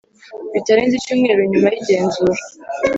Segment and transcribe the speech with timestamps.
[0.53, 2.35] bitarenze icyumweru nyuma y igenzura